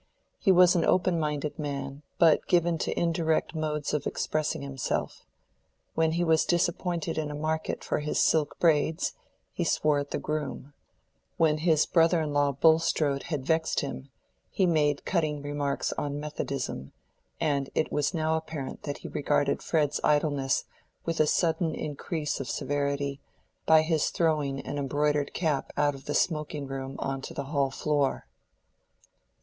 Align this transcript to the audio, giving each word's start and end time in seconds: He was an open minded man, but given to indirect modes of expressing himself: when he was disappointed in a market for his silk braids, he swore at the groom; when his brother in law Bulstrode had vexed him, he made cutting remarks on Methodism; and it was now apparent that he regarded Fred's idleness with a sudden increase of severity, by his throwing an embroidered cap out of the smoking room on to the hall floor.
He 0.39 0.51
was 0.51 0.75
an 0.75 0.83
open 0.83 1.19
minded 1.19 1.59
man, 1.59 2.01
but 2.17 2.47
given 2.47 2.79
to 2.79 2.99
indirect 2.99 3.53
modes 3.53 3.93
of 3.93 4.07
expressing 4.07 4.63
himself: 4.63 5.27
when 5.93 6.13
he 6.13 6.23
was 6.23 6.43
disappointed 6.43 7.19
in 7.19 7.29
a 7.29 7.35
market 7.35 7.83
for 7.83 7.99
his 7.99 8.19
silk 8.19 8.57
braids, 8.57 9.13
he 9.53 9.63
swore 9.63 9.99
at 9.99 10.09
the 10.09 10.17
groom; 10.17 10.73
when 11.37 11.59
his 11.59 11.85
brother 11.85 12.19
in 12.19 12.33
law 12.33 12.51
Bulstrode 12.51 13.25
had 13.29 13.45
vexed 13.45 13.81
him, 13.81 14.09
he 14.49 14.65
made 14.65 15.05
cutting 15.05 15.43
remarks 15.43 15.93
on 15.99 16.19
Methodism; 16.19 16.91
and 17.39 17.69
it 17.75 17.91
was 17.91 18.11
now 18.11 18.35
apparent 18.35 18.81
that 18.81 18.97
he 18.97 19.07
regarded 19.07 19.61
Fred's 19.61 20.01
idleness 20.03 20.65
with 21.05 21.19
a 21.19 21.27
sudden 21.27 21.75
increase 21.75 22.39
of 22.39 22.49
severity, 22.49 23.21
by 23.67 23.83
his 23.83 24.09
throwing 24.09 24.59
an 24.61 24.79
embroidered 24.79 25.31
cap 25.35 25.71
out 25.77 25.93
of 25.93 26.05
the 26.05 26.15
smoking 26.15 26.65
room 26.65 26.95
on 26.97 27.21
to 27.21 27.35
the 27.35 27.43
hall 27.53 27.69
floor. 27.69 28.25